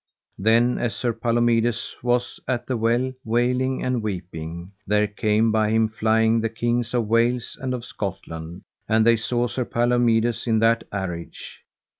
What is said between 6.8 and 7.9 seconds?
of Wales and of